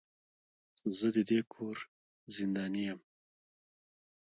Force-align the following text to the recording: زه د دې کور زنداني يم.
زه 0.97 1.07
د 1.15 1.17
دې 1.29 1.39
کور 1.53 1.77
زنداني 2.33 2.83
يم. 2.89 2.99